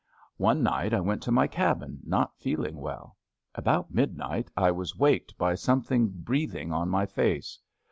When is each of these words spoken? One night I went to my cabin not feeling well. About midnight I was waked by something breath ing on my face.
One 0.37 0.63
night 0.63 0.95
I 0.95 0.99
went 0.99 1.21
to 1.21 1.31
my 1.31 1.45
cabin 1.45 1.99
not 2.03 2.35
feeling 2.39 2.77
well. 2.77 3.17
About 3.53 3.93
midnight 3.93 4.49
I 4.57 4.71
was 4.71 4.95
waked 4.97 5.37
by 5.37 5.53
something 5.53 6.07
breath 6.09 6.55
ing 6.55 6.73
on 6.73 6.89
my 6.89 7.05
face. 7.05 7.59